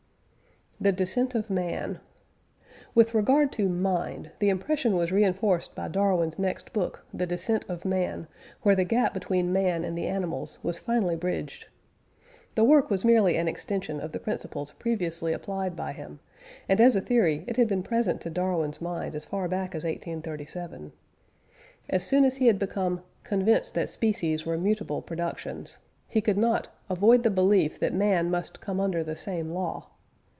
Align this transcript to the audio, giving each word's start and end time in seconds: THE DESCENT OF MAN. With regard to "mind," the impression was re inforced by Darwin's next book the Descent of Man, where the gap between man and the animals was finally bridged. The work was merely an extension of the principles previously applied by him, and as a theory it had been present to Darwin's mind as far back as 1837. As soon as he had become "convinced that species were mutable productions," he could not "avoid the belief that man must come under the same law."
THE 0.83 0.91
DESCENT 0.91 1.35
OF 1.35 1.51
MAN. 1.51 1.99
With 2.95 3.13
regard 3.13 3.51
to 3.51 3.69
"mind," 3.69 4.31
the 4.39 4.49
impression 4.49 4.95
was 4.95 5.11
re 5.11 5.23
inforced 5.23 5.75
by 5.75 5.87
Darwin's 5.87 6.39
next 6.39 6.73
book 6.73 7.05
the 7.13 7.27
Descent 7.27 7.65
of 7.69 7.85
Man, 7.85 8.25
where 8.63 8.73
the 8.73 8.83
gap 8.83 9.13
between 9.13 9.53
man 9.53 9.85
and 9.85 9.95
the 9.95 10.07
animals 10.07 10.57
was 10.63 10.79
finally 10.79 11.15
bridged. 11.15 11.67
The 12.55 12.63
work 12.63 12.89
was 12.89 13.05
merely 13.05 13.37
an 13.37 13.47
extension 13.47 13.99
of 13.99 14.11
the 14.11 14.19
principles 14.19 14.71
previously 14.71 15.33
applied 15.33 15.75
by 15.75 15.91
him, 15.93 16.19
and 16.67 16.81
as 16.81 16.95
a 16.95 17.01
theory 17.01 17.43
it 17.45 17.57
had 17.57 17.67
been 17.67 17.83
present 17.83 18.19
to 18.21 18.31
Darwin's 18.31 18.81
mind 18.81 19.13
as 19.15 19.23
far 19.25 19.47
back 19.47 19.75
as 19.75 19.83
1837. 19.83 20.93
As 21.91 22.03
soon 22.03 22.25
as 22.25 22.37
he 22.37 22.47
had 22.47 22.57
become 22.57 23.03
"convinced 23.23 23.75
that 23.75 23.87
species 23.89 24.47
were 24.47 24.57
mutable 24.57 25.03
productions," 25.03 25.77
he 26.07 26.21
could 26.21 26.39
not 26.39 26.69
"avoid 26.89 27.21
the 27.21 27.29
belief 27.29 27.77
that 27.77 27.93
man 27.93 28.31
must 28.31 28.61
come 28.61 28.79
under 28.79 29.03
the 29.03 29.15
same 29.15 29.51
law." 29.51 29.87